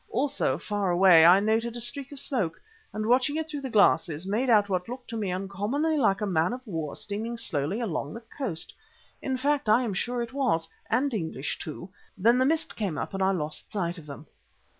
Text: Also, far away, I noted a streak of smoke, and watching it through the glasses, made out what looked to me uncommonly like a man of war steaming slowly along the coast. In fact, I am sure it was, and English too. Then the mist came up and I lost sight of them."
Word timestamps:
Also, 0.09 0.57
far 0.57 0.89
away, 0.89 1.23
I 1.27 1.39
noted 1.39 1.75
a 1.75 1.79
streak 1.79 2.11
of 2.11 2.19
smoke, 2.19 2.59
and 2.91 3.05
watching 3.05 3.37
it 3.37 3.47
through 3.47 3.61
the 3.61 3.69
glasses, 3.69 4.25
made 4.25 4.49
out 4.49 4.67
what 4.67 4.89
looked 4.89 5.07
to 5.11 5.15
me 5.15 5.31
uncommonly 5.31 5.95
like 5.95 6.21
a 6.21 6.25
man 6.25 6.53
of 6.53 6.61
war 6.65 6.95
steaming 6.95 7.37
slowly 7.37 7.79
along 7.79 8.15
the 8.15 8.21
coast. 8.35 8.73
In 9.21 9.37
fact, 9.37 9.69
I 9.69 9.83
am 9.83 9.93
sure 9.93 10.23
it 10.23 10.33
was, 10.33 10.67
and 10.89 11.13
English 11.13 11.59
too. 11.59 11.87
Then 12.17 12.39
the 12.39 12.45
mist 12.47 12.75
came 12.75 12.97
up 12.97 13.13
and 13.13 13.21
I 13.21 13.29
lost 13.29 13.71
sight 13.71 13.99
of 13.99 14.07
them." 14.07 14.25